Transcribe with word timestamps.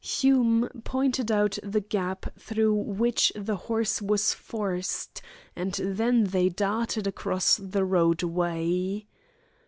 Hume 0.03 0.67
pointed 0.83 1.31
out 1.31 1.59
the 1.61 1.79
gap 1.79 2.25
through 2.35 2.73
which 2.73 3.31
the 3.35 3.55
horse 3.55 4.01
was 4.01 4.33
forced, 4.33 5.21
and 5.55 5.73
then 5.75 6.23
they 6.23 6.49
darted 6.49 7.05
across 7.05 7.57
the 7.57 7.85
roadway. 7.85 9.05